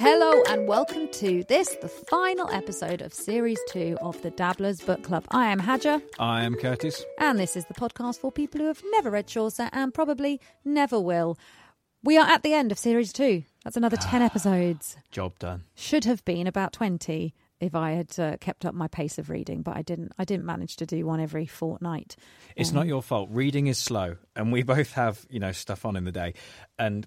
[0.00, 5.02] Hello and welcome to this, the final episode of Series 2 of the Dabblers Book
[5.02, 5.26] Club.
[5.30, 7.04] I am Hadja, I am Curtis.
[7.18, 10.98] and this is the podcast for people who have never read Chaucer and probably never
[10.98, 11.36] will.
[12.02, 13.42] We are at the end of Series 2.
[13.62, 14.96] That's another 10 episodes.
[15.10, 15.64] Job done.
[15.74, 19.60] Should have been about 20 if I had uh, kept up my pace of reading,
[19.60, 20.12] but I didn't.
[20.18, 22.16] I didn't manage to do one every fortnight.
[22.56, 23.28] It's not your fault.
[23.30, 26.32] Reading is slow, and we both have you know stuff on in the day.
[26.78, 27.06] And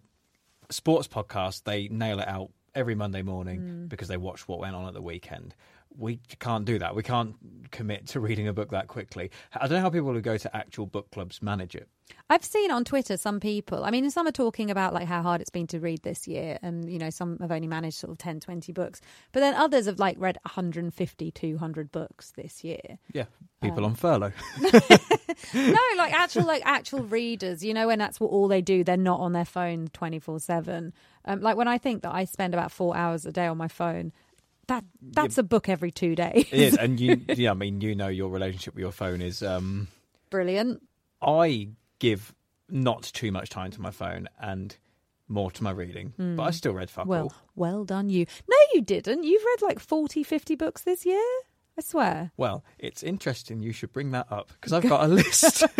[0.69, 3.85] sports podcasts they nail it out every Monday morning hmm.
[3.87, 5.55] because they watch what went on at the weekend.
[5.95, 6.95] We can't do that.
[6.95, 7.35] We can't
[7.71, 9.29] commit to reading a book that quickly.
[9.53, 11.87] I don't know how people who go to actual book clubs manage it.
[12.29, 15.39] I've seen on Twitter some people, I mean, some are talking about like how hard
[15.39, 16.57] it's been to read this year.
[16.61, 19.01] And, you know, some have only managed sort of 10, 20 books.
[19.31, 22.97] But then others have like read 150, 200 books this year.
[23.13, 23.25] Yeah,
[23.61, 24.33] people um, on furlough.
[25.53, 28.83] no, like actual, like actual readers, you know, and that's what all they do.
[28.83, 30.93] They're not on their phone 24 7.
[31.25, 33.67] Um, like when I think that I spend about four hours a day on my
[33.67, 34.11] phone,
[34.67, 36.45] that that's a book every two days.
[36.51, 39.41] it is, and you, yeah, I mean, you know, your relationship with your phone is.
[39.43, 39.87] um
[40.29, 40.81] Brilliant.
[41.21, 41.69] I
[41.99, 42.33] give
[42.69, 44.75] not too much time to my phone and
[45.27, 47.33] more to my reading, but I still read fuck Well, all.
[47.55, 48.25] well done you.
[48.49, 49.23] No, you didn't.
[49.23, 51.23] You've read like 40, 50 books this year.
[51.77, 52.31] I swear.
[52.37, 53.61] Well, it's interesting.
[53.63, 55.63] You should bring that up because I've got a list.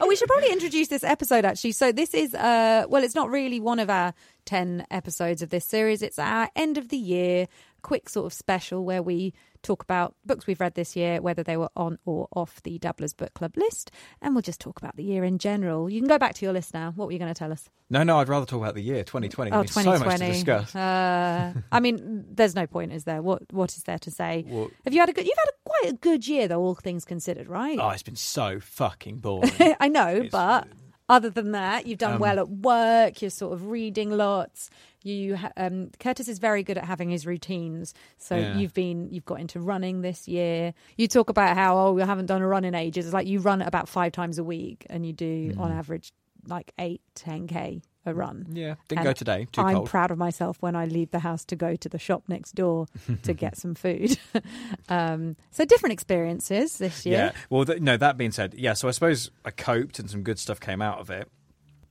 [0.00, 1.72] Oh, we should probably introduce this episode actually.
[1.72, 4.14] So this is uh well, it's not really one of our
[4.44, 6.02] 10 episodes of this series.
[6.02, 7.46] It's our end of the year
[7.82, 11.56] quick sort of special where we talk about books we've read this year, whether they
[11.56, 15.04] were on or off the Dabblers Book Club list, and we'll just talk about the
[15.04, 15.88] year in general.
[15.88, 16.92] You can go back to your list now.
[16.96, 17.68] What were you going to tell us?
[17.90, 19.50] no, no, I'd rather talk about the year 2020.
[19.52, 20.74] Oh, There's so much to discuss.
[20.74, 23.20] Uh, I mean, there's no point, is there?
[23.22, 24.44] What What is there to say?
[24.48, 25.26] Well- Have you had a good?
[25.26, 27.78] You've had a, quite a good year, though, all things considered, right?
[27.78, 29.50] Oh, it's been so fucking boring.
[29.80, 30.66] I know, It's- but
[31.08, 33.20] other than that, you've done Um, well at work.
[33.20, 34.70] You're sort of reading lots.
[35.02, 37.92] You, ha- um, Curtis is very good at having his routines.
[38.18, 38.56] So Yeah.
[38.56, 40.74] you've been, you've got into running this year.
[40.96, 43.06] You talk about how oh, we haven't done a run in ages.
[43.06, 46.12] It's like you run about five times a week, and you do on average
[46.46, 48.46] like eight, ten k a run.
[48.50, 49.46] yeah, didn't And go today.
[49.52, 49.88] Too I'm cold.
[49.88, 52.86] proud of myself when I leave the house to go to the shop next door
[53.22, 54.18] to get some food.
[54.88, 57.16] um, so different experiences this year.
[57.16, 57.32] Yeah.
[57.48, 57.96] Well, th- no.
[57.96, 58.72] That being said, yeah.
[58.72, 61.30] So I suppose I coped and some good stuff came out of it,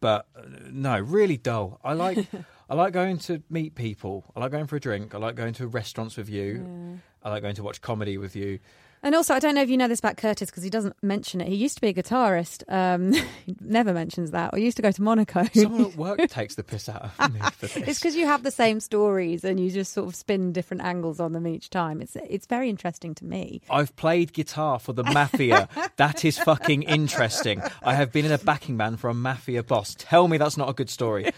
[0.02, 1.80] but uh, no, really dull.
[1.82, 2.28] I like
[2.70, 4.26] I like going to meet people.
[4.36, 5.16] I like going for a drink.
[5.16, 7.00] I like going to restaurants with you.
[7.24, 8.60] I like going to watch comedy with you.
[9.04, 11.42] And also, I don't know if you know this about Curtis because he doesn't mention
[11.42, 11.48] it.
[11.48, 12.64] He used to be a guitarist.
[12.72, 13.14] Um,
[13.46, 14.54] he never mentions that.
[14.54, 15.46] Or he used to go to Monaco.
[15.54, 17.78] Someone at work takes the piss out of me for this.
[17.78, 21.20] it's because you have the same stories and you just sort of spin different angles
[21.20, 22.02] on them each time.
[22.02, 23.62] It's it's very interesting to me.
[23.70, 25.68] I've played guitar for the mafia.
[25.96, 27.62] that is fucking interesting.
[27.82, 29.96] I have been in a backing band for a mafia boss.
[29.97, 31.32] Tell me that's not a good story.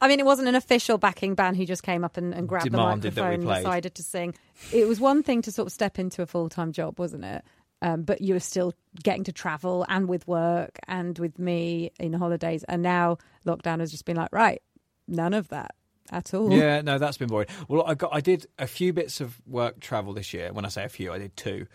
[0.00, 2.70] I mean, it wasn't an official backing band who just came up and, and grabbed
[2.70, 4.34] Demanded the microphone and decided to sing.
[4.72, 7.42] It was one thing to sort of step into a full time job, wasn't it?
[7.80, 8.72] Um, but you were still
[9.02, 12.64] getting to travel and with work and with me in holidays.
[12.68, 14.62] And now lockdown has just been like, right,
[15.08, 15.74] none of that
[16.12, 16.52] at all.
[16.52, 17.48] Yeah, no, that's been boring.
[17.68, 20.52] Well, I got I did a few bits of work travel this year.
[20.52, 21.66] When I say a few, I did 2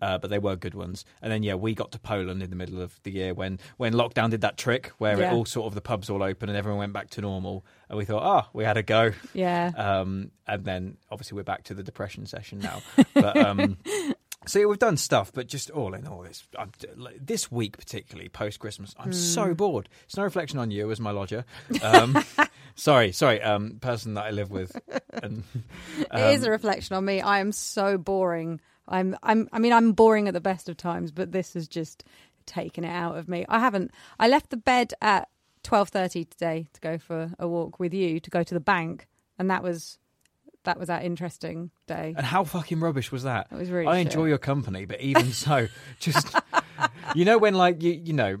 [0.00, 1.04] uh, but they were good ones.
[1.20, 3.92] And then yeah, we got to Poland in the middle of the year when when
[3.92, 5.30] lockdown did that trick where Yeah.
[5.30, 7.66] it all sort of the pubs all open and everyone went back to normal.
[7.90, 9.12] And we thought, ah, we had a go.
[9.34, 9.72] Yeah.
[9.76, 12.80] Um, and then obviously we're back to the depression session now.
[13.14, 13.76] but um,
[14.46, 16.72] So yeah, we've done stuff, but just all in all, this I'm,
[17.20, 19.12] this week particularly post Christmas, I'm Hmm.
[19.12, 19.88] so bored.
[20.04, 21.44] It's no reflection on you as my lodger.
[21.82, 22.16] Um,
[22.74, 24.80] sorry, sorry, um, person that I live with.
[25.22, 25.44] And,
[26.14, 27.20] it is um, a reflection on me.
[27.20, 28.60] I am so boring.
[28.88, 32.02] I'm I'm I mean I'm boring at the best of times, but this has just
[32.46, 33.44] taken it out of me.
[33.48, 35.28] I haven't I left the bed at
[35.64, 39.06] 12:30 today to go for a walk with you to go to the bank
[39.38, 39.98] and that was
[40.70, 42.14] that was that interesting day.
[42.16, 43.48] And how fucking rubbish was that?
[43.50, 44.06] It was really I shit.
[44.06, 45.66] enjoy your company, but even so,
[45.98, 46.32] just
[47.16, 48.38] you know when like you you know,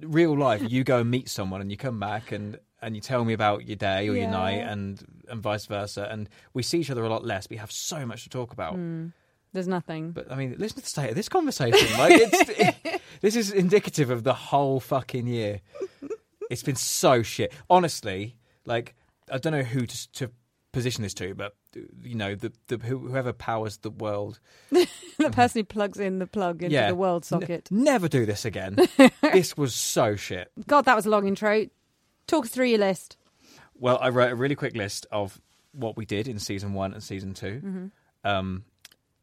[0.00, 3.24] real life, you go and meet someone and you come back and and you tell
[3.24, 6.90] me about your day or your night and and vice versa, and we see each
[6.90, 7.48] other a lot less.
[7.48, 8.74] We have so much to talk about.
[8.74, 9.06] Hmm.
[9.54, 10.12] There's nothing.
[10.12, 11.98] But I mean, listen to the state of this conversation.
[11.98, 12.50] Like, it's,
[12.84, 15.60] it- this is indicative of the whole fucking year.
[16.50, 17.52] It's been so shit.
[17.70, 18.36] Honestly,
[18.66, 18.94] like
[19.30, 20.30] I don't know who to, to
[20.72, 21.54] position this to, but
[22.02, 24.40] you know, the, the whoever powers the world,
[24.70, 27.68] the person who plugs in the plug into yeah, the world N- socket.
[27.70, 28.76] never do this again.
[29.22, 30.50] this was so shit.
[30.66, 31.66] God, that was a long intro.
[32.26, 33.16] Talk us through your list.
[33.74, 35.40] Well, I wrote a really quick list of
[35.72, 37.86] what we did in season one and season 2 Mm-hmm.
[38.24, 38.64] Um,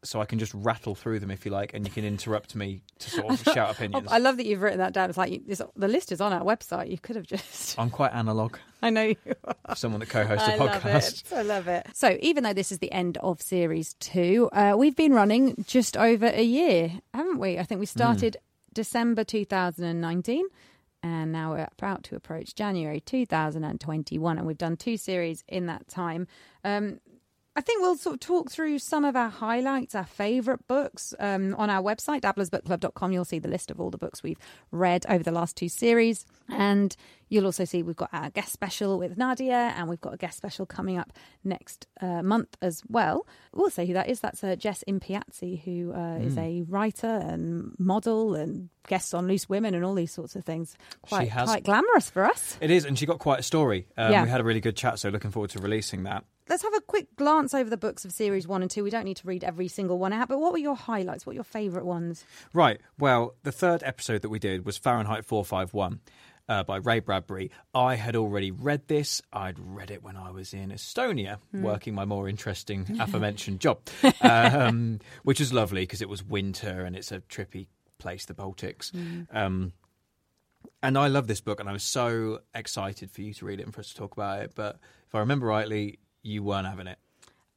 [0.04, 2.81] so I can just rattle through them if you like, and you can interrupt me
[3.00, 4.07] to sort of shout opinions.
[4.10, 5.10] I love that you've written that down.
[5.10, 6.90] It's like you, it's, the list is on our website.
[6.90, 7.78] You could have just.
[7.78, 8.57] I'm quite analog.
[8.81, 9.16] I know you.
[9.66, 9.75] Are.
[9.75, 11.31] Someone that co-hosts a I love podcast.
[11.31, 11.36] it.
[11.36, 11.88] I love it.
[11.94, 15.98] So, even though this is the end of series two, uh, we've been running just
[15.98, 17.57] over a year, haven't we?
[17.57, 18.38] I think we started
[18.74, 20.46] December 2019,
[21.04, 25.88] and now we're about to approach January 2021, and we've done two series in that
[25.88, 26.28] time.
[26.63, 27.00] Um,
[27.60, 31.14] I think we'll sort of talk through some of our highlights, our favourite books.
[31.20, 34.38] Um, on our website, dabblersbookclub.com, you'll see the list of all the books we've
[34.72, 36.26] read over the last two series.
[36.48, 36.96] And
[37.28, 40.38] you'll also see we've got our guest special with Nadia, and we've got a guest
[40.38, 41.12] special coming up
[41.44, 43.28] next uh, month as well.
[43.54, 44.22] We'll say who that is.
[44.22, 49.50] That's uh, Jess Impiazzi, who uh, is a writer and model and guests on Loose
[49.50, 50.78] Women and all these sorts of things.
[51.02, 52.58] Quite, has- quite glamorous for us.
[52.62, 53.88] It is, and she got quite a story.
[53.98, 54.24] Um, Yeah.
[54.24, 56.24] We had a really good chat, so looking forward to releasing that.
[56.50, 58.84] Let's have a quick glance over the books of series one and two.
[58.84, 61.25] We don't need to read every single one out, but what were your highlights?
[61.25, 62.25] What were your favourite ones?
[62.54, 62.81] Right.
[62.98, 66.00] Well, the third episode that we did was Fahrenheit 451
[66.50, 67.51] uh, by Ray Bradbury.
[67.74, 69.22] I had already read this.
[69.31, 73.81] I'd read it when I was in Estonia, working my more interesting aforementioned job,
[74.22, 77.68] um, which was lovely because it was winter and it's a trippy
[78.00, 78.92] place, the Baltics.
[79.31, 79.74] Um,
[80.81, 83.63] and I love this book, and I was so excited for you to read it
[83.63, 84.54] and for us to talk about it.
[84.56, 86.98] But if I remember rightly, you weren't having it.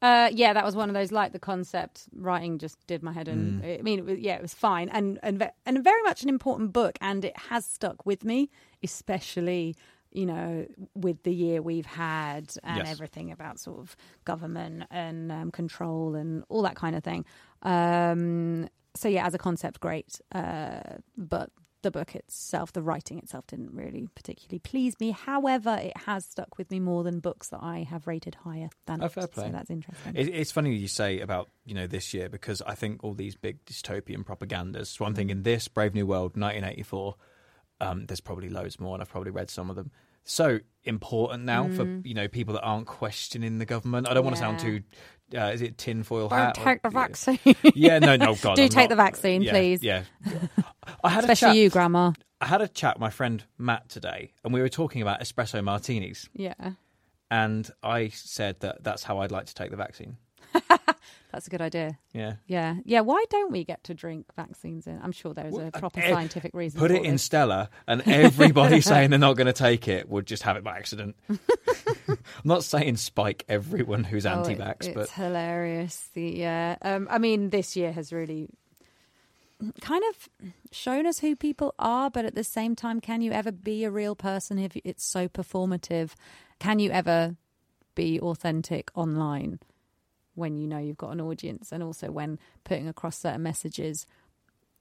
[0.01, 3.29] Uh, yeah, that was one of those like the concept writing just did my head
[3.29, 3.61] in.
[3.63, 6.73] I mean, it was, yeah, it was fine and and and very much an important
[6.73, 8.51] book, and it has stuck with me,
[8.83, 9.77] especially
[10.11, 12.91] you know with the year we've had and Yes.
[12.91, 17.25] everything about sort of government and um, control and all that kind of thing.
[17.63, 20.81] Um, so yeah, as a concept, great, uh,
[21.17, 21.51] but
[21.83, 25.11] the book itself, the writing itself, didn't really particularly please me.
[25.11, 29.03] However, it has stuck with me more than books that I have rated higher than
[29.03, 29.47] Oh, fair play.
[29.47, 30.17] So that's interesting.
[30.17, 33.35] It, it's funny you say about you know this year because I think all these
[33.37, 34.87] big dystopian propagandas.
[34.87, 37.15] So I'm thinking this Brave New World, 1984.
[37.81, 39.91] Um, there's probably loads more, and I've probably read some of them.
[40.25, 44.09] So important now for you know people that aren't questioning the government.
[44.09, 44.63] I don't want to sound Mm.
[44.63, 44.83] Too.
[45.37, 46.59] Uh, is it tinfoil Don't hat?
[46.59, 47.01] or- take the yeah.
[47.07, 47.39] vaccine.
[47.75, 48.55] Yeah, no, no, God.
[48.57, 49.83] Do I'm take not- the vaccine, yeah, please.
[49.83, 50.03] Yeah,
[51.05, 52.13] I had a Especially chat, you, Grandma.
[52.41, 55.63] I had a chat with my friend Matt today, and we were talking about espresso
[55.63, 56.29] martinis.
[56.35, 56.73] Yeah,
[57.31, 60.17] And I said that that's how I'd like to take the vaccine.
[61.33, 61.99] that's a good idea.
[62.13, 62.35] Yeah.
[62.47, 63.01] Yeah, yeah.
[63.01, 64.87] Why don't we get to drink vaccines?
[64.87, 65.01] In?
[65.03, 66.79] I'm sure there's a proper Eh, scientific reason.
[66.81, 67.17] Put for it in.
[67.19, 70.77] Stella, and everybody saying they're not going to take it would just have it by
[70.77, 71.17] accident.
[72.09, 76.11] I'm not saying spike everyone who's Oh, it- anti-vax, it's but hilarious.
[76.15, 78.49] The yeah, um, I mean, this year has really
[79.81, 80.29] kind of
[80.71, 83.91] shown us who people are, but at the same time, can you ever be a
[83.91, 86.13] real person if it's so performative?
[86.59, 87.37] Can you ever
[87.95, 89.59] be authentic online
[90.35, 94.07] when you know you've got an audience, and also when putting across certain messages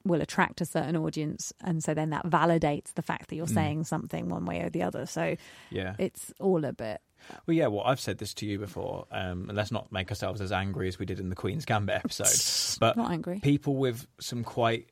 [0.04, 3.54] will attract a certain audience, and so then that validates the fact that you're mm.
[3.54, 5.06] saying something one way or the other.
[5.06, 5.36] So
[5.70, 5.96] yeah.
[6.00, 7.02] it's all a bit.
[7.46, 7.68] Well, yeah.
[7.68, 10.88] Well, I've said this to you before, um, and let's not make ourselves as angry
[10.88, 12.78] as we did in the Queen's Gambit episode.
[12.80, 13.40] But Not angry.
[13.42, 14.90] people with some quite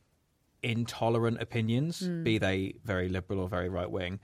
[0.62, 2.24] intolerant opinions, Hmm.
[2.24, 4.20] be they very liberal or very right wing,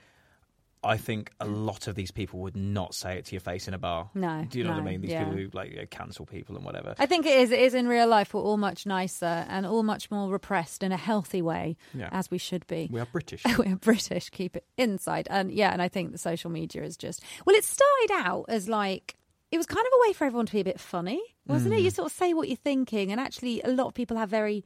[0.85, 3.73] I think a lot of these people would not say it to your face in
[3.73, 4.09] a bar.
[4.13, 5.01] No, Do you know what I mean?
[5.01, 5.23] These yeah.
[5.23, 6.95] people who like you know, cancel people and whatever.
[6.99, 7.51] I think it is.
[7.51, 8.33] It is in real life.
[8.33, 12.09] We're all much nicer and all much more repressed in a healthy way, Yeah.
[12.11, 12.87] as we should be.
[12.91, 13.43] We are British.
[13.57, 14.29] We're British.
[14.29, 15.27] Keep it inside.
[15.29, 17.55] And yeah, and I think the social media is just well.
[17.55, 19.15] It started out as like
[19.51, 21.77] it was kind of a way for everyone to be a bit funny, wasn't Mm.
[21.77, 21.81] it?
[21.83, 24.65] You sort of say what you're thinking, and actually, a lot of people have very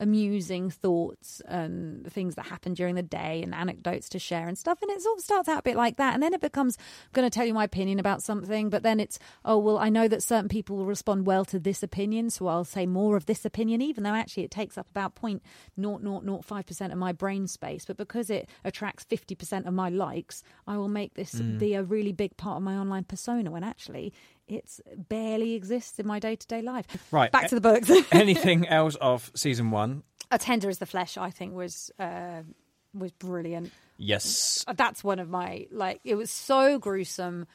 [0.00, 4.80] amusing thoughts and things that happen during the day and anecdotes to share and stuff.
[4.82, 6.14] And it sort of starts out a bit like that.
[6.14, 8.70] And then it becomes, I'm going to tell you my opinion about something.
[8.70, 11.82] But then it's, oh, well, I know that certain people will respond well to this
[11.82, 12.30] opinion.
[12.30, 16.92] So I'll say more of this opinion, even though actually it takes up about 0.0005%
[16.92, 17.84] of my brain space.
[17.84, 21.58] But because it attracts 50% of my likes, I will make this mm.
[21.58, 24.14] be a really big part of my online persona when actually
[24.50, 26.86] it's barely exists in my day to day life.
[27.10, 27.30] Right.
[27.32, 27.90] Back to the books.
[28.12, 30.02] Anything else of season one?
[30.30, 32.42] A Tender as the Flesh, I think, was uh,
[32.94, 33.72] was brilliant.
[33.96, 34.64] Yes.
[34.74, 36.00] That's one of my like.
[36.04, 37.46] It was so gruesome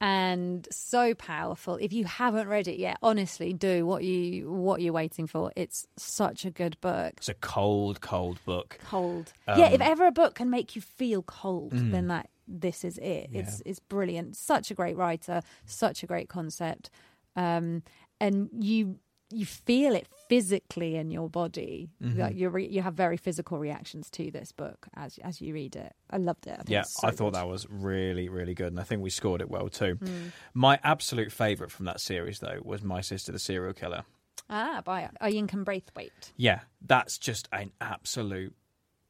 [0.00, 1.76] and so powerful.
[1.80, 5.52] If you haven't read it yet, honestly, do what you what you're waiting for.
[5.56, 7.14] It's such a good book.
[7.16, 8.78] It's a cold, cold book.
[8.88, 9.32] Cold.
[9.48, 11.92] yeah, if Um, ever a book can make you feel cold, Mm.
[11.92, 13.30] then that this is it.
[13.32, 14.36] It's it's brilliant.
[14.36, 15.42] Such a great writer.
[15.64, 16.90] Such a great concept.
[17.34, 17.82] Um,
[18.20, 18.98] and you
[19.30, 21.90] you feel it physically in your body.
[22.02, 22.20] Mm-hmm.
[22.20, 25.74] Like you re- you have very physical reactions to this book as as you read
[25.74, 25.94] it.
[26.10, 26.56] I loved it.
[26.58, 27.40] I Yeah, so I thought good.
[27.40, 29.94] that was really, really good, and I think we scored it well too.
[29.94, 30.28] Hmm.
[30.54, 34.04] My absolute favourite from that series, though, was My Sister the Serial Killer.
[34.48, 36.32] Ah, by Ian Braithwaite.
[36.36, 38.54] Yeah, that's just an absolute,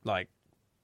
[0.02, 0.30] like,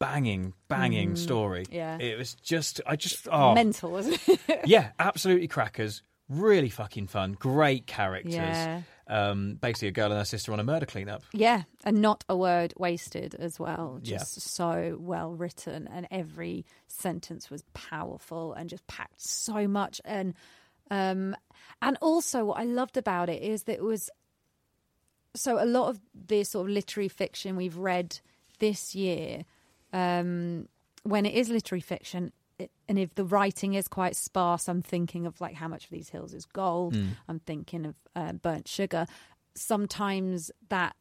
[0.02, 1.64] banging, banging story.
[1.66, 1.98] Mm, yeah.
[1.98, 4.60] it was just, I just, oh, Mental, wasn't it?
[4.64, 6.02] yeah, absolutely crackers.
[6.28, 7.32] Really fucking fun.
[7.38, 8.34] Great characters.
[8.34, 8.82] Yeah.
[9.06, 11.22] Um, basically, a girl and her sister on a murder cleanup.
[11.32, 14.00] Yeah, and not a word wasted as well.
[14.02, 14.18] Yeah.
[14.18, 20.00] Just so well written, and every sentence was powerful and just packed so much.
[20.04, 20.34] And
[20.90, 21.36] um,
[21.82, 24.08] and also, what I loved about it is that it was
[25.34, 28.20] so a lot of the sort of literary fiction we've read
[28.58, 29.44] this year.
[29.92, 30.68] Um,
[31.04, 35.26] when it is literary fiction, it, and if the writing is quite sparse, I'm thinking
[35.26, 36.96] of like how much of these hills is gold.
[37.28, 39.06] I'm thinking of uh, burnt sugar.
[39.54, 40.96] Sometimes that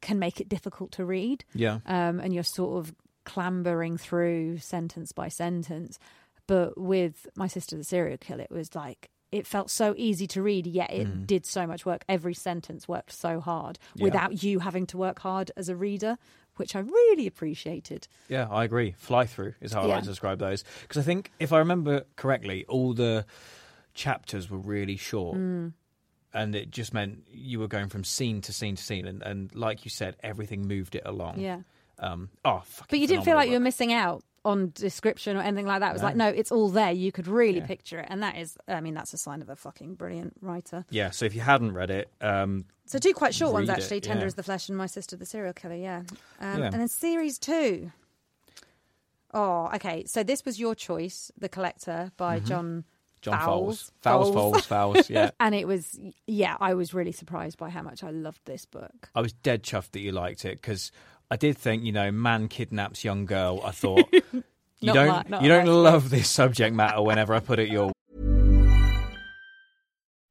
[0.00, 1.78] can make it difficult to read, Yeah.
[1.86, 2.94] um, and you're sort of
[3.24, 5.98] clambering through sentence by sentence.
[6.46, 10.42] But with my sister, the serial killer, it was like it felt so easy to
[10.42, 12.04] read, yet it did so much work.
[12.08, 14.04] Every sentence worked so hard Yeah.
[14.04, 16.18] without you having to work hard as a reader,
[16.56, 18.08] which I really appreciated.
[18.28, 18.94] Yeah, I agree.
[18.98, 19.94] Fly through is how I Yeah.
[19.94, 20.64] like to describe those.
[20.82, 23.26] Because I think, if I remember correctly, all the
[23.94, 25.36] chapters were really short.
[25.38, 25.72] Mm.
[26.32, 29.06] And it just meant you were going from scene to scene to scene.
[29.06, 31.38] And, and like you said, everything moved it along.
[31.38, 31.60] Yeah.
[32.00, 35.40] Um, oh, fucking But you didn't feel like you were missing out on description or
[35.40, 35.90] anything like that.
[35.90, 36.08] It was No.
[36.08, 36.92] like, no, it's all there.
[36.92, 37.66] You could really Yeah.
[37.66, 38.06] picture it.
[38.10, 40.84] And that is, I mean, that's a sign of a fucking brilliant writer.
[40.90, 43.82] Yeah, so if you hadn't read it, um, So two quite short ones, Read it,
[43.82, 44.00] actually.
[44.02, 44.26] Tender yeah.
[44.26, 46.02] as the Flesh and My Sister, the Serial Killer, yeah.
[46.40, 46.64] Um, Yeah.
[46.66, 47.90] And then series two.
[49.32, 50.04] Oh, okay.
[50.06, 52.88] So this was your choice, The Collector by John Mm-hmm.
[53.22, 53.92] John Fowles.
[54.02, 54.28] Fowles.
[54.28, 55.30] Fowles, Fowles, Fowles, yeah.
[55.40, 59.08] And it was, yeah, I was really surprised by how much I loved this book.
[59.14, 60.92] I was dead chuffed that you liked it because
[61.30, 63.60] I did think, you know, man kidnaps young girl.
[63.64, 64.12] I thought
[64.80, 67.92] you don't, my- you don't love this subject matter whenever I put it your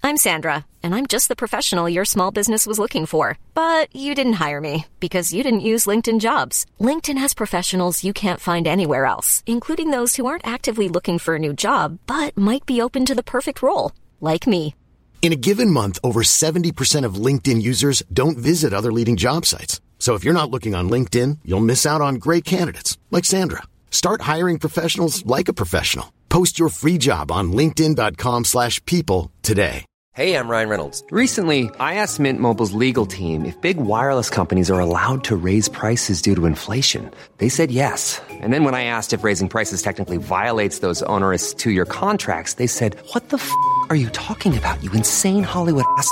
[0.05, 3.37] I'm Sandra, and I'm just the professional your small business was looking for.
[3.53, 6.65] But you didn't hire me because you didn't use LinkedIn jobs.
[6.79, 11.35] LinkedIn has professionals you can't find anywhere else, including those who aren't actively looking for
[11.35, 14.75] a new job but might be open to the perfect role, like me.
[15.21, 19.79] In a given month, over 70% of LinkedIn users don't visit other leading job sites.
[20.03, 23.63] So if you're not looking on LinkedIn, you'll miss out on great candidates like Sandra.
[23.89, 26.11] Start hiring professionals like a professional.
[26.27, 29.85] Post your free job on linkedin.com/people today.
[30.11, 31.03] Hey, I'm Ryan Reynolds.
[31.09, 35.69] Recently, I asked Mint Mobile's legal team if big wireless companies are allowed to raise
[35.69, 37.09] prices due to inflation.
[37.37, 38.21] They said yes.
[38.43, 42.55] And then when I asked if raising prices technically violates those onerous two year contracts,
[42.55, 43.49] they said, What the f
[43.89, 46.11] are you talking about, you insane Hollywood ass?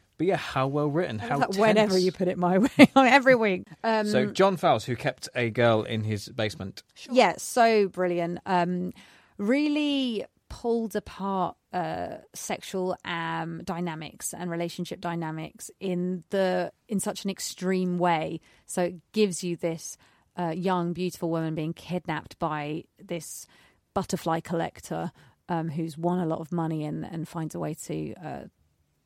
[0.21, 1.17] but yeah, how well written.
[1.17, 3.63] How Like, whenever you put it my way, every week.
[3.83, 6.83] Um, So John Fowles, who kept a girl in his basement.
[7.09, 8.37] Yeah, so brilliant.
[8.45, 8.93] Um,
[9.39, 17.31] really pulled apart uh, sexual um, dynamics and relationship dynamics in the in such an
[17.31, 18.41] extreme way.
[18.67, 19.97] So it gives you this
[20.37, 23.47] uh, young, beautiful woman being kidnapped by this
[23.95, 25.11] butterfly collector
[25.49, 28.43] um, who's won a lot of money and, and finds a way to uh,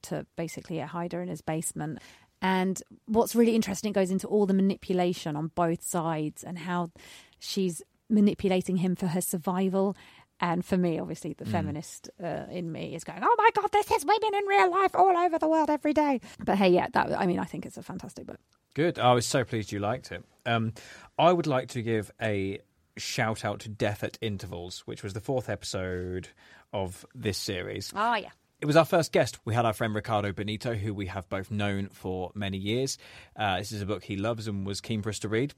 [0.10, 2.00] to basically hide her in his basement.
[2.42, 6.92] And what's really interesting, it goes into all the manipulation on both sides and how
[7.40, 9.96] she's manipulating him for her survival.
[10.40, 13.90] And for me, obviously, the feminist uh, in me is going, "Oh my god, this
[13.90, 17.18] is women in real life all over the world every day." But hey, yeah, that
[17.18, 18.40] I mean, I think it's a fantastic book.
[18.74, 19.00] Good.
[19.00, 20.26] I was so pleased you liked it.
[20.46, 20.74] Um,
[21.18, 22.60] I would like to give a
[22.98, 26.28] shout out to Death at Intervals, which was the fourth episode
[26.74, 27.94] of this series.
[27.96, 28.32] Oh yeah,
[28.66, 29.38] It was our first guest.
[29.46, 32.98] We had our friend Ricardo Benito, who we have both known for many years.
[33.36, 35.54] Uh, this is a book he loves and was keen for us to read.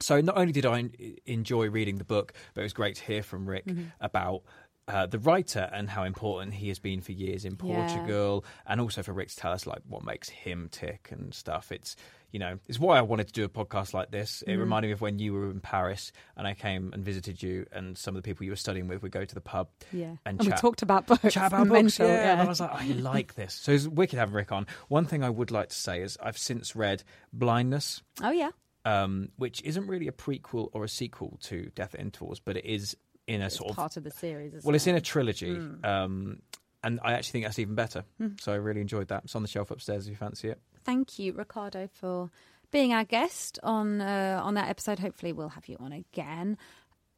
[0.00, 0.90] So not only did I
[1.24, 3.66] enjoy reading the book, but it was great to hear from Rick
[4.00, 4.42] about
[4.88, 7.76] uh, the writer and how important he has been for years in Yeah.
[7.76, 11.70] Portugal, and also for Rick to tell us like what makes him tick and stuff.
[11.70, 11.94] It's
[12.32, 14.42] you know it's why I wanted to do a podcast like this.
[14.46, 17.66] It reminded me of when you were in Paris and I came and visited you,
[17.70, 20.16] and some of the people you were studying with would go to the pub yeah.
[20.24, 21.34] and, we chat talked about books.
[21.34, 21.98] chat about books.
[21.98, 22.32] Mental, yeah.
[22.32, 23.54] And I was like, I like this.
[23.54, 24.66] So it's wicked having Rick on.
[24.88, 28.50] One thing I would like to say is I've since read Blindness, oh yeah,
[28.86, 32.64] um, which isn't really a prequel or a sequel to Death at Intervals, but it
[32.64, 32.96] is
[33.26, 34.54] in a it's sort of part of the series.
[34.54, 34.90] Isn't well, it's it?
[34.90, 35.56] in a trilogy.
[35.84, 36.40] Um,
[36.84, 38.04] and I actually think that's even better.
[38.40, 39.24] So I really enjoyed that.
[39.24, 40.60] It's on the shelf upstairs if you fancy it.
[40.84, 42.30] Thank you, Ricardo, for
[42.70, 44.98] being our guest on uh, on that episode.
[44.98, 46.56] Hopefully, we'll have you on again.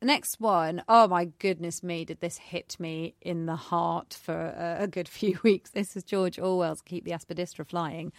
[0.03, 4.83] Next one, oh my goodness me, did this hit me in the heart for a,
[4.83, 5.71] a good few weeks.
[5.71, 8.13] This is George Orwell's Keep the Aspidistra Flying.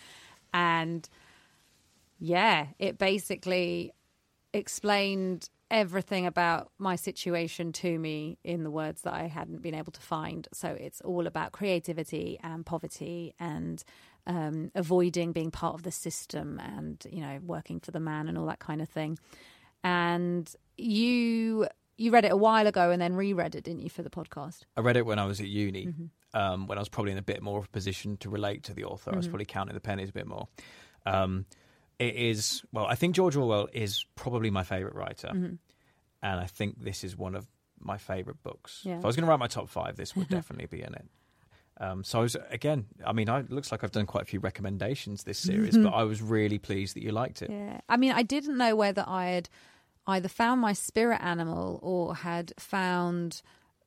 [0.54, 1.08] And
[2.18, 3.94] yeah, it basically
[4.54, 9.92] explained everything about my situation to me in the words that I hadn't been able
[9.92, 10.48] to find.
[10.54, 13.84] So it's all about creativity and poverty and
[14.28, 18.38] um, avoiding being part of the system and you know working for the man and
[18.38, 19.18] all that kind of thing.
[19.84, 21.68] And you
[21.98, 24.64] you read it a while ago and then reread it, didn't you, for the podcast?
[24.76, 25.90] I read it when I was at uni,
[26.34, 28.74] um, when I was probably in a bit more of a position to relate to
[28.74, 29.12] the author.
[29.14, 30.48] I was probably counting the pennies a bit more.
[31.06, 31.46] Um,
[31.98, 35.30] it is, well, I think George Orwell is probably my favourite writer.
[35.30, 35.60] And
[36.22, 37.48] I think this is one of
[37.80, 38.82] my favourite books.
[38.84, 38.98] Yeah.
[38.98, 41.06] If I was going to write my top five, this would definitely be in it.
[41.80, 44.26] Um, so I was, again, I mean, I, it looks like I've done quite a
[44.26, 47.50] few recommendations this series, but I was really pleased that you liked it.
[47.50, 47.82] Yeah.
[47.90, 49.50] I mean, I didn't know whether I had
[50.08, 53.42] either found my spirit animal or had found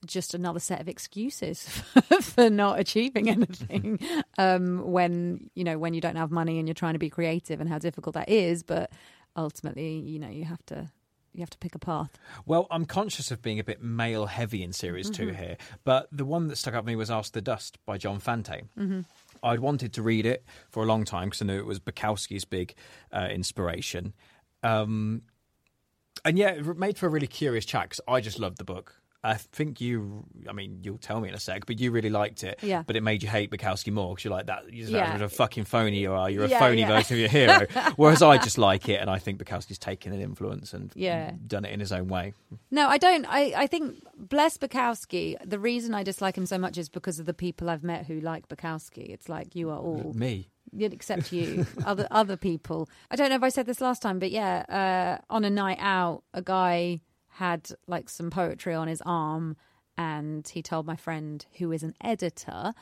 [0.07, 1.67] just another set of excuses
[2.21, 3.99] for not achieving anything
[4.37, 7.61] um, when you know when you don't have money and you're trying to be creative
[7.61, 8.93] and how difficult that is but
[9.37, 10.89] ultimately you know you have to
[11.33, 12.11] you have to pick a path
[12.47, 16.25] Well, I'm conscious of being a bit male heavy in series two here, but the
[16.25, 18.65] one that stuck out for me was Ask the Dust by John Fante.
[18.79, 19.01] Mm-hmm.
[19.43, 22.45] I'd wanted to read it for a long time because I knew it was Bukowski's
[22.45, 22.75] big
[23.13, 24.15] uh, inspiration.
[24.63, 25.23] Um,
[26.25, 28.98] and yeah, it made for a really curious chat because I just loved the book.
[29.25, 32.45] I think you, I mean, you'll tell me in a sec, but you really liked
[32.45, 32.61] it.
[32.63, 32.85] Yeah.
[32.87, 35.21] But it made you hate Bukowski more because you're like, that, you're Yeah.
[35.21, 36.31] a fucking phony you are.
[36.31, 36.87] You're a Yeah, phony yeah.
[36.89, 37.67] version of your hero.
[37.97, 41.33] Whereas I just like it and I think Bukowski's taken an influence and Yeah.
[41.47, 42.35] done it in his own way.
[42.71, 43.27] No, I don't.
[43.29, 45.37] I, I think bless Bukowski.
[45.45, 48.21] The reason I dislike him so much is because of the people I've met who
[48.21, 49.09] like Bukowski.
[49.11, 50.49] It's like you are all Me.
[50.79, 52.89] Except you, other other people.
[53.11, 55.79] I don't know if I said this last time, but yeah, uh, on a night
[55.81, 57.01] out, a guy
[57.39, 59.57] had like some poetry on his arm,
[59.97, 62.73] and he told my friend, who is an editor,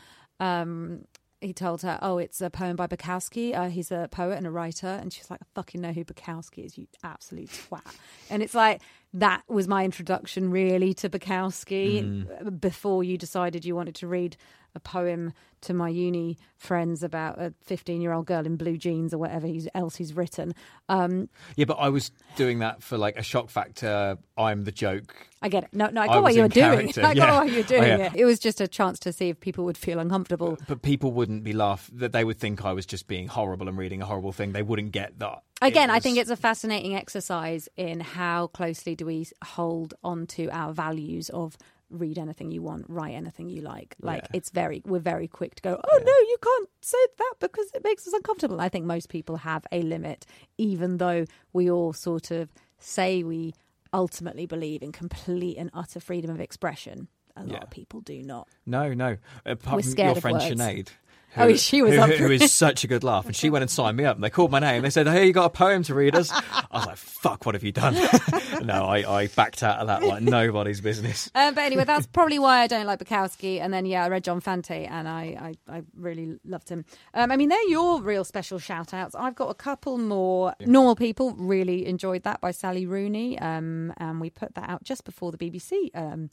[0.40, 1.04] um,
[1.42, 3.54] he told her, "Oh, it's a poem by Bukowski.
[3.54, 6.64] Uh, he's a poet and a writer." And she's like, "I fucking know who Bukowski
[6.64, 7.94] is, you absolute twat."
[8.30, 8.80] And it's like
[9.12, 12.60] that was my introduction, really, to Bukowski.
[12.60, 14.38] Before you decided you wanted to read
[14.76, 19.46] a poem to my uni friends about a fifteen-year-old girl in blue jeans or whatever
[19.46, 20.54] he's, else he's written.
[20.88, 24.18] Um, Yeah, but I was doing that for like a shock factor.
[24.36, 25.16] I'm the joke.
[25.42, 25.70] I get it.
[25.72, 26.88] No, no, I I got what you were in doing.
[26.98, 27.38] I got yeah.
[27.38, 27.82] what you were Oh, doing.
[28.00, 28.12] yeah.
[28.14, 30.58] It was just a chance to see if people would feel uncomfortable.
[30.68, 33.76] But people wouldn't be laugh that they would think I was just being horrible and
[33.78, 34.52] reading a horrible thing.
[34.52, 35.42] They wouldn't get that.
[35.62, 40.26] Again, It I think it's a fascinating exercise in how closely do we hold on
[40.28, 41.56] to our values of
[41.90, 43.94] read anything you want, write anything you like.
[44.00, 44.28] Like Yeah.
[44.38, 47.84] it's very we're very quick to go, "Oh no, you can't say that because it
[47.84, 50.26] makes us uncomfortable." I think most people have a limit
[50.58, 53.54] even though we all sort of say we
[53.92, 57.08] ultimately believe in complete and utter freedom of expression.
[57.36, 57.58] A lot Yeah.
[57.64, 58.48] of people do not.
[58.64, 59.18] no, no.
[59.44, 60.50] We're from scared your of friend words.
[60.50, 60.88] Sinead,
[61.36, 63.70] Oh, she was who, up who for such a good laugh, and she went and
[63.70, 64.16] signed me up.
[64.16, 64.82] And they called my name.
[64.82, 67.54] They said, "Hey, you got a poem to read us?" I was like, "Fuck, what
[67.54, 67.94] have you done?"
[68.62, 71.30] no, I, I backed out of that like nobody's business.
[71.36, 73.60] Um, but anyway, that's probably why I don't like Bukowski.
[73.60, 76.84] And then, yeah, I read John Fante and I, I, I really loved him.
[77.12, 79.14] Um, I mean, they're your real special shout outs.
[79.14, 80.54] I've got a couple more.
[80.60, 83.38] Normal People really enjoyed that by Sally Rooney.
[83.38, 86.30] Um, and we put that out just before the BBC um,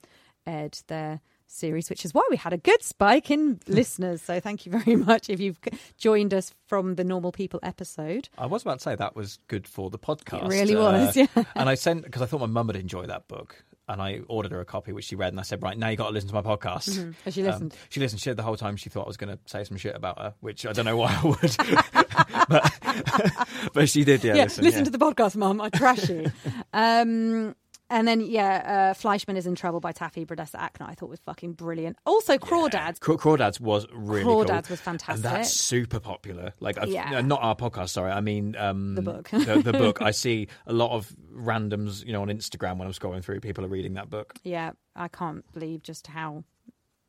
[0.47, 4.21] aired their series, which is why we had a good spike in listeners.
[4.21, 5.59] So thank you very much if you've
[5.97, 8.29] joined us from the Normal People episode.
[8.37, 10.45] I was about to say that was good for the podcast.
[10.45, 11.27] It really was, yeah.
[11.55, 14.51] And I sent because I thought my mum would enjoy that book, and I ordered
[14.51, 16.29] her a copy, which she read, and I said, "Right now, you got to listen
[16.29, 17.11] to my podcast." Mm-hmm.
[17.25, 17.73] And she listened.
[17.73, 18.21] Um, she listened.
[18.21, 18.77] She the whole time.
[18.77, 20.97] She thought I was going to say some shit about her, which I don't know
[20.97, 21.55] why I would,
[22.49, 24.23] but but she did.
[24.23, 24.63] Yeah, yeah, listen.
[24.63, 24.85] listen yeah.
[24.85, 25.59] to the podcast, Mum.
[25.61, 26.31] I trash you.
[26.73, 27.55] um,
[27.89, 30.87] and then, yeah, uh, Fleischman is in Trouble by Taffy Brodesser-Akner.
[30.87, 31.97] I thought was fucking brilliant.
[32.05, 32.99] Also, Crawdads.
[32.99, 34.45] Craw- Crawdads was really cool.
[34.45, 35.25] Crawdads was fantastic.
[35.25, 36.53] And that's super popular.
[36.59, 37.21] Like, I've, Yeah.
[37.21, 38.11] not our podcast, sorry.
[38.11, 39.29] I mean, um, The book.
[39.29, 40.01] the, the book.
[40.01, 43.39] I see a lot of randoms, you know, on Instagram when I'm scrolling through.
[43.41, 44.33] People are reading that book.
[44.43, 46.43] Yeah, I can't believe just how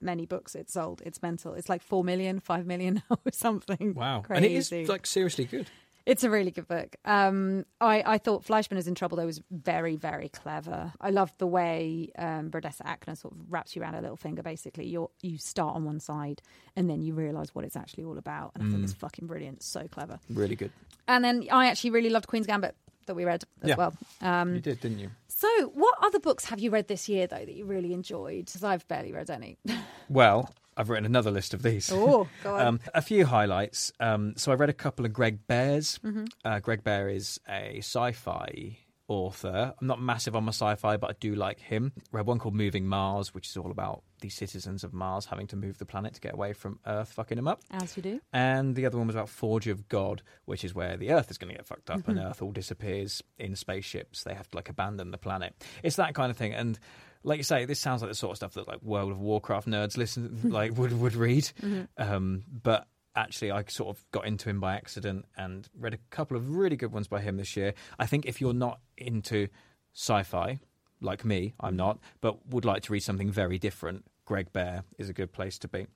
[0.01, 1.01] many books it sold.
[1.07, 1.55] It's mental.
[1.55, 3.95] It's like four million, five million now or something.
[3.95, 4.37] Wow, crazy.
[4.37, 5.71] and it is like seriously good.
[6.07, 6.97] It's a really good book.
[7.07, 10.93] Um, I, I thought Fleischman is in Trouble, though, was very, very clever.
[11.01, 14.87] I loved the way um, Brodesser-Akner sort of wraps you around a little finger, basically.
[14.87, 16.43] you you start on one side
[16.77, 18.53] and then you realise what it's actually all about.
[18.55, 18.99] And I think it's Mm.
[18.99, 19.63] fucking brilliant.
[19.63, 20.19] So clever.
[20.29, 20.73] Really good.
[21.09, 22.75] And then I actually really loved Queen's Gambit
[23.07, 23.77] that we read as Yeah.
[23.77, 23.95] well.
[24.21, 25.11] Um, you did, didn't you?
[25.29, 28.45] so, what other books have you read this year, though, that you really enjoyed?
[28.47, 29.57] Because I've barely read any.
[30.11, 31.91] Well, I've written another list of these.
[31.93, 32.67] Oh, go on.
[32.67, 33.93] um, a few highlights.
[34.01, 35.99] Um, so I read a couple of Greg Bears.
[36.05, 36.25] Mm-hmm.
[36.45, 39.75] Uh, Greg Bear is a sci-fi author.
[39.81, 41.93] I'm not massive on my sci-fi, but I do like him.
[42.11, 45.57] Read one called Moving Mars, which is all about the citizens of Mars having to
[45.57, 47.61] move the planet to get away from Earth fucking them up.
[47.71, 48.21] As you do.
[48.33, 51.37] And the other one was about Forge of God, which is where the Earth is
[51.37, 54.25] going to get fucked up and Earth all disappears in spaceships.
[54.25, 55.55] They have to like abandon the planet.
[55.83, 56.55] It's that kind of thing.
[56.55, 56.79] And
[57.25, 59.67] like you say, this sounds like the sort of stuff that like World of Warcraft
[59.67, 61.51] nerds listen like would would read.
[61.97, 66.37] Um, but actually, I sort of got into him by accident and read a couple
[66.37, 67.75] of really good ones by him this year.
[67.99, 69.49] I think if you're not into
[69.95, 70.59] sci-fi
[71.01, 75.09] like me, I'm not, but would like to read something very different, Greg Bear is
[75.09, 75.87] a good place to be.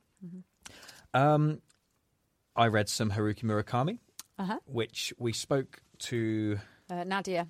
[1.15, 1.61] Um,
[2.57, 3.99] I read some Haruki Murakami,
[4.39, 4.59] Uh-huh.
[4.67, 6.59] which we spoke to.
[6.91, 7.47] Uh, Nadia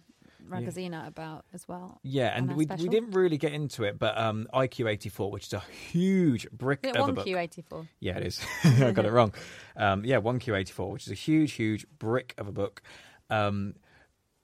[0.48, 2.00] Ragazina about as well.
[2.02, 5.60] Yeah, and we, we didn't really get into it, but um, IQ84, which is a
[5.60, 7.26] huge brick Is it of a book.
[7.26, 7.86] Q84?
[8.00, 8.40] Yeah, it is.
[8.64, 9.32] I got it wrong.
[9.76, 12.82] Um, yeah, 1Q84, which is a huge, huge brick of a book.
[13.30, 13.74] Um,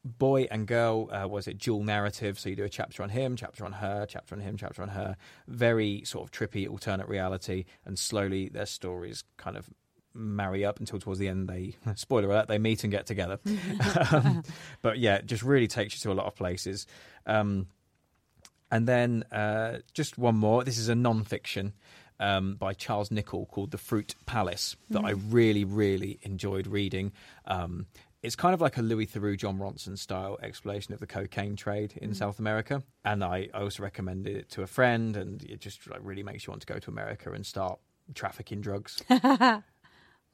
[0.04, 2.38] boy and girl, uh, was it dual narrative?
[2.38, 4.88] So you do a chapter on him, chapter on her, chapter on him, chapter on
[4.88, 5.16] her.
[5.48, 9.70] Very sort of trippy alternate reality, and slowly their stories kind of
[10.14, 13.38] marry up until towards the end they spoiler alert they meet and get together
[14.12, 14.42] um,
[14.80, 16.86] but yeah it just really takes you to a lot of places
[17.26, 17.66] um,
[18.74, 20.64] and then uh, just one more.
[20.64, 21.74] This is a non-fiction
[22.18, 27.12] um, by Charles Nicholl called The Fruit Palace that I really, really enjoyed reading.
[27.46, 27.86] Um,
[28.20, 31.92] it's kind of like a Louis Theroux, Jon Ronson style exploration of the cocaine trade
[31.98, 35.88] in South America, and I, I also recommended it to a friend, and it just
[35.88, 37.78] like, really makes you want to go to America and start
[38.14, 39.02] trafficking drugs.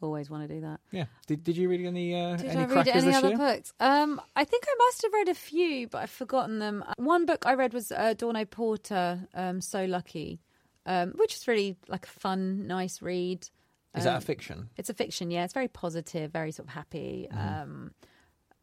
[0.02, 0.80] Always want to do that.
[0.92, 1.04] yeah.
[1.26, 3.36] Did Did you read any uh, Did any I read any other year?
[3.36, 3.72] books?
[3.80, 6.84] Um, I think I must have read a few, but I've forgotten them.
[6.96, 10.40] One book I read was uh, Dawn O'Porter, um, "So Lucky,"
[10.86, 13.48] um, which is really like a fun, nice read.
[13.94, 14.70] Is that Um, a fiction?
[14.76, 15.44] It's a fiction, yeah.
[15.44, 17.28] It's very positive, very sort of happy.
[17.32, 17.90] Um,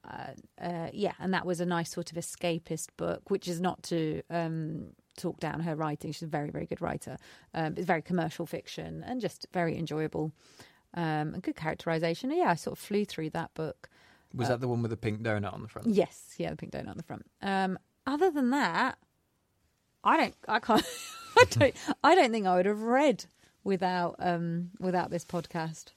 [0.09, 3.83] uh, uh, yeah, and that was a nice sort of escapist book, which is not
[3.83, 6.13] to um, talk down her writing.
[6.13, 7.17] She's a very, very good writer.
[7.53, 10.31] Um, it's very commercial fiction and just very enjoyable.
[10.97, 12.31] Um, and good characterization.
[12.31, 13.87] Yeah, I sort of flew through that book.
[14.33, 15.87] Was that the one with the pink donut on the front?
[15.89, 17.25] Yes, yeah, the pink donut on the front.
[17.41, 18.97] Um, other than that,
[20.03, 20.83] I don't, I can't,
[21.37, 23.25] I don't, I don't think I would have read
[23.63, 25.91] without um, without this podcast.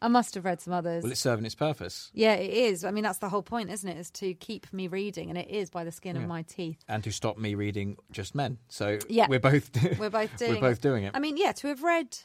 [0.00, 1.04] I must have read some others.
[1.04, 2.10] Well, it's serving its purpose.
[2.12, 2.84] yeah, it is.
[2.84, 3.96] I mean, that's the whole point, isn't it?
[3.96, 6.22] Is to keep me reading, and it is by the skin Yeah.
[6.22, 6.78] of my teeth.
[6.88, 8.58] and to stop me reading just men.
[8.68, 9.28] So Yeah.
[9.28, 10.54] we're both We're both doing.
[10.54, 11.12] we're both doing it.
[11.14, 12.18] I mean, yeah, to have read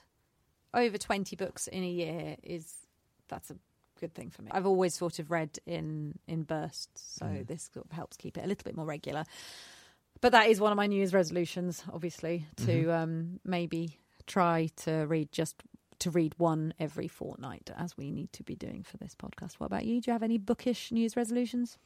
[0.78, 2.74] over twenty books in a year is
[3.28, 3.56] that's a
[4.00, 4.52] good thing for me.
[4.54, 7.48] I've always sort of read in in bursts, so Mm.
[7.48, 9.24] this sort of helps keep it a little bit more regular.
[10.22, 12.90] But that is one of my New Year's resolutions, obviously, to Mm-hmm.
[12.90, 15.62] um, maybe try to read just
[16.00, 19.54] to read one every fortnight, as we need to be doing for this podcast.
[19.60, 20.00] What about you?
[20.02, 21.78] Do you have any bookish New Year's resolutions?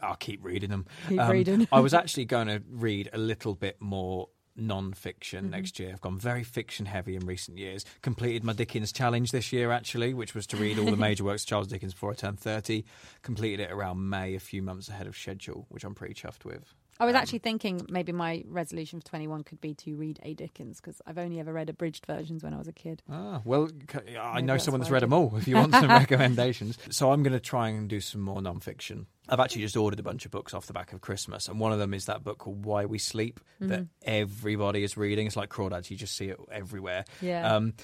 [0.00, 0.86] I'll keep reading them.
[1.08, 1.66] Keep reading.
[1.72, 5.50] I was actually going to read a little bit more non-fiction Mm-hmm.
[5.50, 5.90] next year.
[5.92, 7.84] I've gone very fiction heavy in recent years.
[8.02, 11.42] Completed my Dickens challenge this year actually, which was to read all the major works
[11.44, 12.84] of Charles Dickens before I turned 30.
[13.22, 16.74] Completed it around May, a few months ahead of schedule, which I'm pretty chuffed with.
[17.00, 20.34] I was actually thinking maybe my resolution for 21 could be to read A.
[20.34, 23.02] Dickens because I've only ever read abridged versions when I was a kid.
[23.10, 25.32] Ah, well, I Maybe know that's someone that's read them all.
[25.36, 29.06] If you want some recommendations, so I'm going to try and do some more non-fiction.
[29.28, 31.72] I've actually just ordered a bunch of books off the back of Christmas, and one
[31.72, 33.84] of them is that book called Why We Sleep that Mm-hmm.
[34.02, 35.26] everybody is reading.
[35.26, 37.04] It's like crawdads; you just see it everywhere.
[37.20, 37.54] Yeah.
[37.54, 37.74] Um,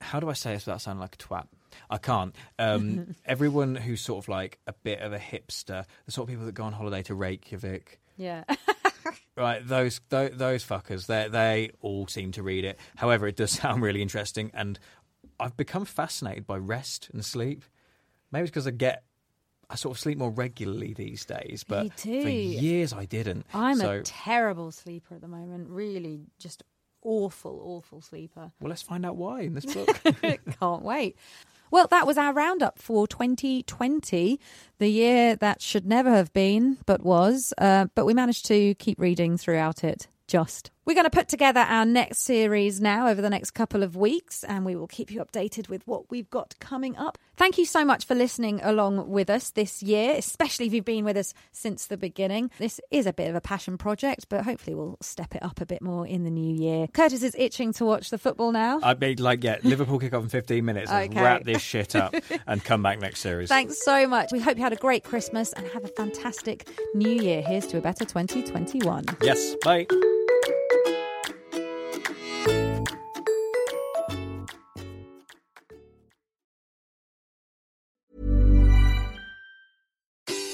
[0.00, 1.46] how do I say this without sounding like a twat?
[1.90, 2.34] I can't.
[2.58, 6.46] Um, everyone who's sort of like a bit of a hipster, the sort of people
[6.46, 8.44] that go on holiday to Reykjavik, Yeah.
[9.36, 12.78] Right, those those, those fuckers, they they all seem to read it.
[12.96, 14.78] However, it does sound really interesting, and
[15.38, 17.62] I've become fascinated by rest and sleep.
[18.32, 19.04] Maybe it's because I get
[19.68, 23.44] I sort of sleep more regularly these days, but for years I didn't.
[23.52, 25.68] I'm so, a terrible sleeper at the moment.
[25.68, 26.62] Really, just
[27.02, 28.52] awful, awful sleeper.
[28.60, 29.88] well, let's find out why in this book.
[30.60, 31.16] Can't wait.
[31.70, 34.40] Well, that was our roundup for 2020,
[34.78, 37.52] the year that should never have been, but was.
[37.58, 40.08] Uh, but we managed to keep reading throughout it.
[40.28, 40.70] Just.
[40.86, 44.44] We're going to put together our next series now over the next couple of weeks,
[44.44, 47.18] and we will keep you updated with what we've got coming up.
[47.36, 51.04] Thank you so much for listening along with us this year, especially if you've been
[51.04, 52.52] with us since the beginning.
[52.58, 55.66] This is a bit of a passion project, but hopefully we'll step it up a
[55.66, 56.86] bit more in the new year.
[56.86, 58.78] Curtis is itching to watch the football now.
[58.80, 60.88] I'd be like, yeah, Liverpool kick off in 15 minutes.
[60.92, 61.20] Let's Okay.
[61.20, 62.14] wrap this shit up
[62.46, 63.48] and come back next series.
[63.48, 64.30] Thanks so much.
[64.30, 67.42] We hope you had a great Christmas and have a fantastic new year.
[67.42, 69.04] Here's to a better 2021.
[69.20, 69.84] Yes, bye.